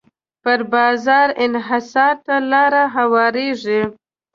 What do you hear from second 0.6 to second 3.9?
بازار انحصار ته لاره هواریږي.